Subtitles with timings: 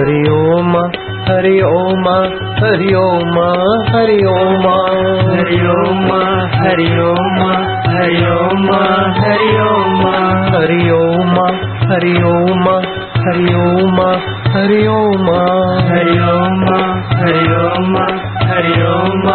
[0.00, 0.76] हरि ओम
[1.24, 2.06] हरि ओम
[2.60, 3.34] हरि ओम
[3.88, 4.62] हरि ओम
[5.32, 6.06] हरि ओम
[6.60, 7.40] हरि ओम
[7.88, 8.70] हरि ओम
[9.18, 9.98] हरि ओम
[10.54, 11.36] हरि ओम
[11.90, 14.00] हरि ओम
[14.54, 15.20] हरि ओम
[15.76, 16.64] हरि ओम
[17.28, 17.98] हरि ओम
[18.50, 19.28] हरि ओम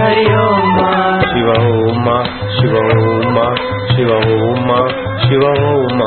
[0.00, 0.78] हरि ओम
[1.32, 2.10] शिव ओम
[2.58, 4.68] शिव ओम शिव ओम
[5.22, 5.98] शिव ओम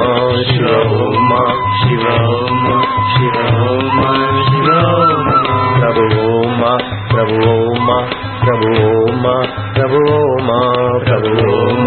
[0.46, 1.34] शिव ओम
[1.80, 2.64] शिव ओम
[3.10, 4.00] शिव ओम
[4.48, 5.28] शिव ओम
[5.76, 6.64] प्रभु ओम
[7.12, 7.92] प्रभु ओम
[8.40, 9.28] प्रभु ओम
[9.76, 10.50] प्रभु ओम
[11.04, 11.86] प्रभु ओम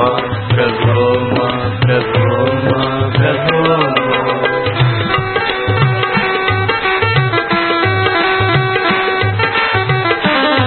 [0.52, 1.40] प्रभु ओम
[1.86, 2.70] प्रभु ओम
[3.16, 3.82] प्रभु ओम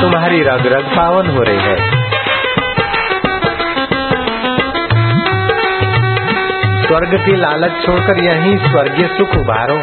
[0.02, 1.99] तुम्हारी रग रग पावन हो रही है।
[7.00, 9.76] स्वर्ग की लालच छोड़कर यहीं स्वर्गीय सुख उभारो।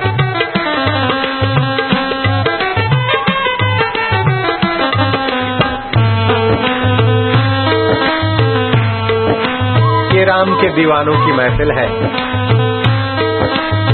[10.16, 11.88] ये राम के दीवानों की महफिल है।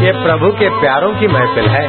[0.05, 1.89] ये प्रभु के प्यारों की महफिल है।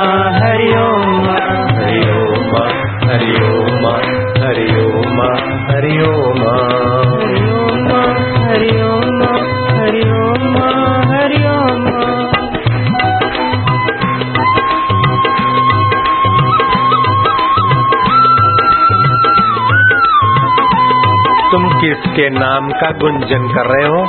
[21.81, 24.05] किसके नाम का गुंजन कर रहे हो?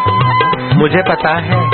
[0.80, 1.70] मुझे पता है।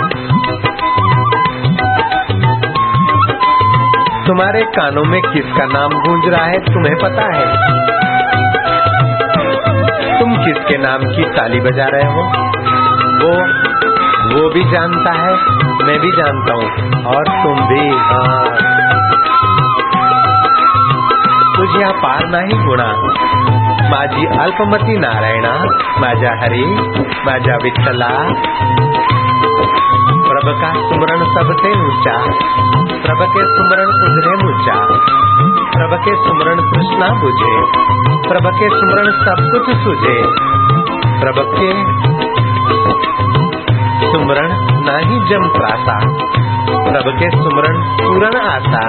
[4.27, 7.47] तुम्हारे कानों में किसका नाम गूंज रहा है, तुम्हें पता है?
[10.21, 12.23] तुम किसके नाम की ताली बजा रहे हो?
[13.25, 13.69] वो
[14.29, 15.33] वो भी जानता है,
[15.87, 18.45] मैं भी जानता हूँ, और तुम भी हाँ।
[21.57, 22.95] तुझे पार नाही गुणा।
[23.91, 25.53] माझी अल्पमती नारायणा,
[26.00, 26.65] माझ्या हरी,
[27.26, 28.09] माझ्या विठ्ठला.
[30.28, 32.16] प्रभ का सुमरण सबसे ऊँचा
[33.04, 34.75] प्रभ के सुमरण उजरे ऊँचा
[35.75, 37.54] प्रभ के सुमरण कृष्णा बुझे
[38.28, 40.16] प्रभ के सुमरण सब कुछ सुझे.
[41.20, 41.70] प्रभ के
[44.12, 44.53] सुमरण
[44.88, 45.99] नाही जम त्रासा
[46.88, 48.82] प्रभ के सुमरण पूरण आसा.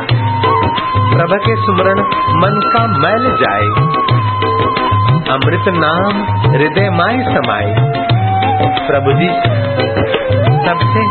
[1.14, 2.00] प्रभ के सुमरण
[2.42, 4.19] मन का मैल जाए.
[5.30, 7.76] अमृत नाम हृदय माय समाये।
[8.88, 9.28] प्रभु जी,
[10.66, 11.02] सबसे।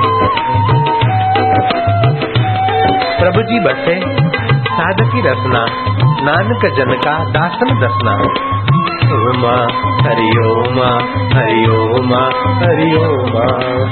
[3.21, 4.01] प्रभु जी बसे,
[4.69, 5.65] साधकी रसना,
[6.23, 8.15] नानक जन का दासन दसना।
[9.17, 9.45] ओम
[10.05, 10.79] हरि ओम
[11.35, 12.13] हरि ओम
[12.63, 13.37] हरि ओम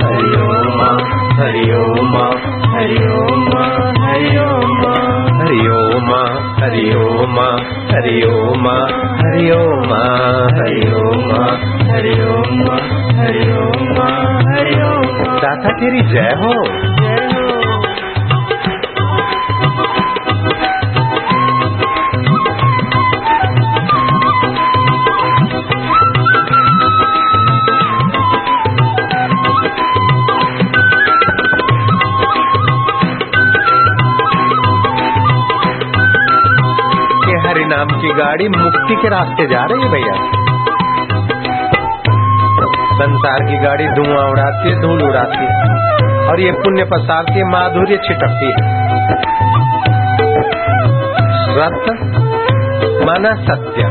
[0.03, 0.81] हरि ओम
[1.41, 2.17] हरि ओम
[2.75, 3.55] हरि ओम
[4.05, 4.83] हरि ओम
[6.61, 7.39] हरि ओम
[7.91, 8.67] हरि ओम
[9.23, 9.95] हरि ओम
[10.59, 11.33] हरि ओम
[11.91, 12.63] हरि ओम
[13.21, 16.55] हरि ओम दाता तेरी जय हो
[37.67, 40.47] नाम की गाड़ी मुक्ति के रास्ते जा रही है भैया।
[42.95, 45.77] संसार की गाड़ी धुआँ उड़ाती है, धूल उड़ाती है।
[46.29, 48.87] और ये पुण्य पसारती है माधुर्य छिटकती है।
[51.57, 51.93] सत्य
[53.05, 53.83] माना सत्य,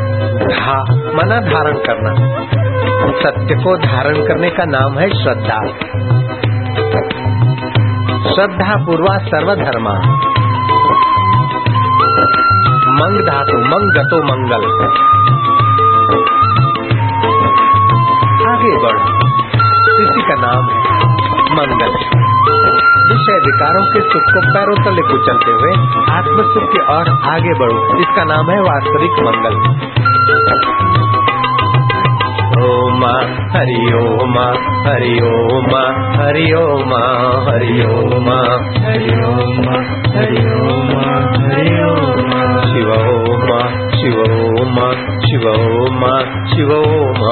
[0.56, 2.36] धा, मना धारण करना।
[3.22, 5.60] सत्य को धारण करने का नाम है श्रद्धा।
[8.36, 10.22] श्रद्धा पूर्वा सर्वधर्मा।
[12.96, 14.66] मंग धातु, मंग गतो मंगल।
[18.50, 19.04] आगे बढ़ो।
[20.04, 20.96] इसी का नाम है
[21.56, 21.92] मंगल।
[23.14, 25.72] विषय विकारों के सुख को पैरों तले कुचलते हुए
[26.14, 29.86] आत्म सुख की ओर आगे बढ़ो। इसका नाम है वास्तविक मंगल।
[32.58, 33.04] ओम
[33.54, 34.36] हरि ओम
[34.86, 35.74] हरि ओम
[36.18, 36.94] हरि ओम
[37.46, 38.30] हरि ओम
[38.78, 39.68] हरि ओम
[40.16, 40.92] हरि ओम
[41.40, 42.32] हरि ओम
[42.68, 43.50] शिव ओम
[43.96, 44.80] शिव ओम
[45.26, 46.06] शिव ओम
[46.46, 47.26] शिव ओम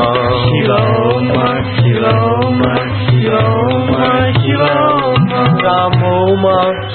[0.44, 1.40] शिव ओम
[1.74, 2.62] शिव ओम
[3.04, 3.94] शिव ओम
[4.40, 5.30] शिव ओम
[5.66, 6.48] राम ओम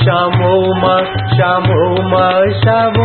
[0.03, 2.17] श्याम ओम
[2.61, 2.98] श्याम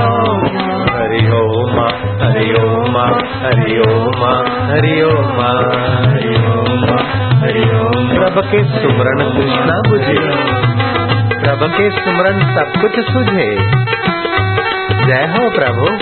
[0.95, 1.79] हरि ओम
[2.23, 2.97] हरि ओम
[3.43, 4.21] हरि ओम
[4.69, 5.41] हरि ओम
[6.01, 6.95] हरि ओम
[7.43, 10.19] हरि ओम प्रभ के सुमरण कृष्णा बुझे।
[11.39, 13.55] प्रभ के सुमरण सब कुछ सुझे।
[15.05, 15.97] जय हो प्रभु।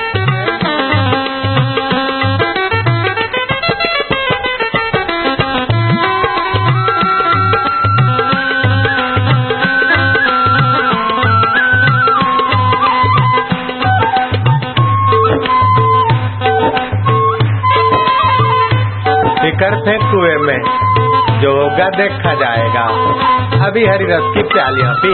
[21.78, 22.84] होगा देखा जाएगा।
[23.66, 25.12] अभी हरी रस की प्यालियाँ पी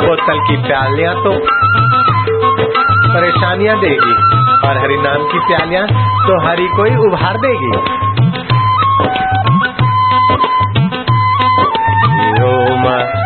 [0.00, 1.32] बोतल की प्यालियाँ तो
[3.14, 4.14] परेशानियाँ देगी
[4.68, 5.86] और हरि नाम की प्यालियाँ
[6.26, 7.72] तो हरि को ही उभार देगी।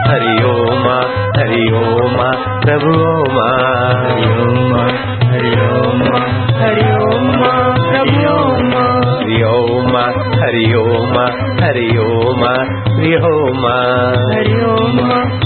[0.09, 0.89] हरि ओम
[1.37, 2.19] हरि ओम
[2.65, 3.39] प्रभु ओम।
[4.03, 4.75] हरि ओम
[5.31, 6.03] हरि ओम
[6.61, 7.33] हरि ओम। ओम
[7.89, 8.54] हरि
[9.95, 10.01] ओम
[10.39, 11.19] हरि ओम
[11.63, 12.43] हरि ओम
[12.79, 13.67] हरि ओम
[14.31, 14.97] हरि ओम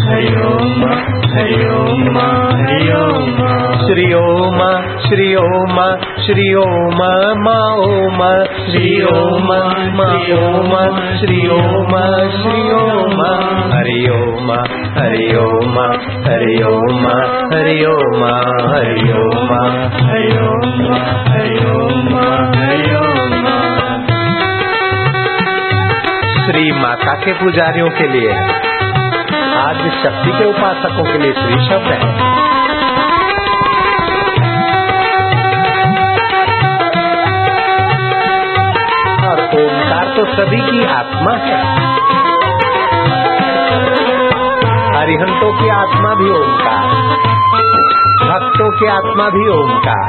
[0.04, 0.84] हरि ओम
[1.32, 2.16] हरि ओम
[2.60, 3.42] हरि ओम
[3.82, 4.62] श्री ओम
[5.08, 5.76] श्री ओम
[6.26, 7.02] श्री ओम
[7.42, 8.22] मा ओम
[8.70, 9.50] श्री ओम
[9.98, 10.08] मा
[10.38, 10.72] ओम
[11.18, 11.94] श्री ओम
[12.38, 13.22] श्री ओम
[13.72, 14.50] हरि ओम
[14.98, 15.78] हरि ओम
[16.28, 17.06] हरि ओम
[17.52, 18.24] हरि ओम
[18.72, 19.52] हरि ओम
[20.04, 20.92] हरि ओम
[21.28, 21.77] हरि ओम
[27.14, 28.32] के पुजारियों के लिए।
[29.58, 32.38] आज शक्ति के उपासकों के लिए श्री शब्द है।
[39.28, 41.88] और ओमकार तो सभी की आत्मा है।
[44.96, 46.88] हरिहंतों की आत्मा भी ओमकार
[48.28, 50.08] भक्तों की आत्मा भी ओमकार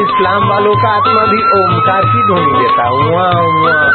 [0.00, 3.90] इस्लाम वालों का आत्मा भी ओमकार की ध्वनि देता हुआ हुआ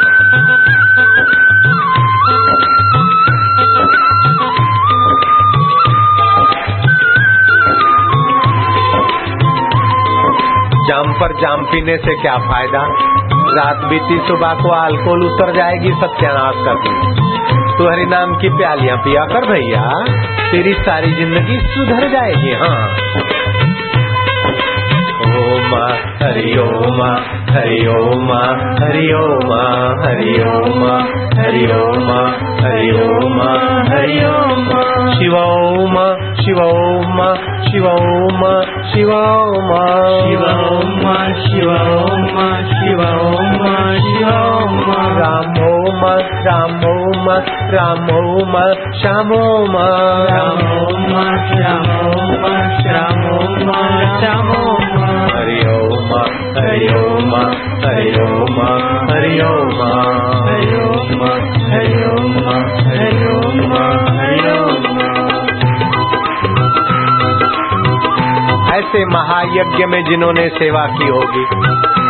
[10.90, 12.88] जाम पर जाम पीने से क्या फ़ायदा?
[13.58, 17.22] रात बीती सुबह को अल्कोहल उतर जाएगी, सत्यानाश कर दी।
[17.78, 20.16] तू हरि नाम की प्यालियाँ पिया कर भैया।
[20.52, 22.88] तेरी सारी ज़िंदगी सुधर जाएगी हाँ।
[25.38, 25.82] ओम,
[26.24, 27.02] हरि ओम
[27.56, 28.32] हरि ओम
[32.68, 33.42] हरि ओम
[33.92, 34.26] हरि
[35.36, 37.20] ओम शिवोम
[37.68, 38.42] शिवोम
[38.90, 39.22] शिवो
[39.68, 39.78] म
[40.26, 40.50] शिवो
[41.06, 41.14] म
[41.46, 41.78] शिवो
[42.34, 43.08] म शिवो
[43.62, 43.72] म
[44.02, 44.44] शिवो
[44.90, 45.72] मम रामो
[46.02, 47.30] ममो म
[47.72, 48.66] श्यामो मो म
[49.02, 49.42] श्यामो
[52.82, 53.82] श्यामो म
[54.20, 54.62] श्यामो
[54.94, 56.14] म हरि ओम
[56.58, 60.15] हरि ओ मरि ओ मरि ओम् म
[68.76, 71.44] ऐसे महायज्ञ में जिन्होंने सेवा की होगी,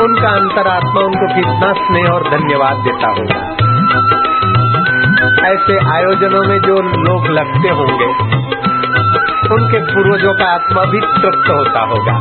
[0.04, 3.40] उनका अंतरात्मा उनको कितना स्नेह और धन्यवाद देता होगा।
[5.48, 8.06] ऐसे आयोजनों में जो लोग लगते होंगे,
[9.56, 12.20] उनके पूर्वजों का आत्मा भी तृप्त होता होगा।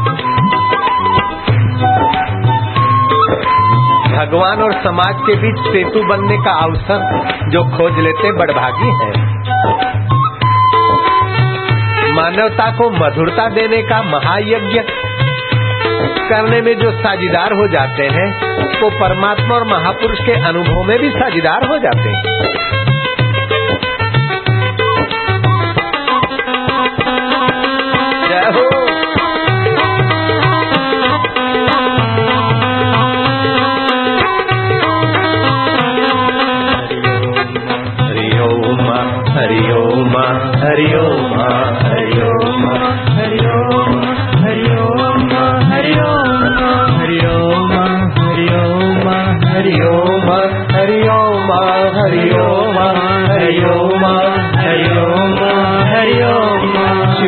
[4.17, 9.35] भगवान और समाज के बीच सेतु बनने का अवसर जो खोज लेते बड़भागी है।
[12.35, 14.81] मानवता को मधुरता देने का महायज्ञ
[16.29, 18.27] करने में जो साझीदार हो जाते हैं,
[18.81, 22.94] वो परमात्मा और महापुरुष के अनुभव में भी साझीदार हो जाते हैं।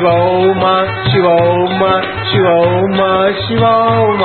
[0.06, 0.60] शिव ओम
[1.04, 1.80] शिव ओम
[2.30, 2.98] शिव ओम
[3.38, 4.20] शिव ओम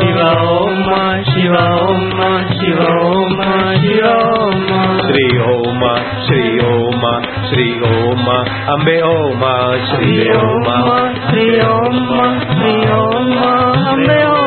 [0.00, 0.90] शिव ओम
[1.30, 2.20] शिव ओम
[2.52, 3.40] शिव ओम
[3.82, 4.68] शिव ओम
[5.06, 5.82] श्री ओम
[6.26, 7.02] श्री ओम
[7.48, 8.26] श्री ओम
[8.74, 9.42] अम्बे ओम
[9.86, 12.18] श्री श्री ओम ओम श्री ओम
[12.52, 13.32] श्री ओम
[13.86, 14.45] अम्बे ओम ओम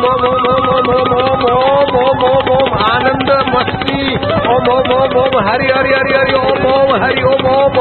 [0.00, 4.16] ओम ओम ओम ओम ओम ओम ओम आनंद मस्ती।
[4.54, 7.80] ओम ओम ओम ओम, हरि हरि हरि हरि, ओम ओम, हरि, ओम ओम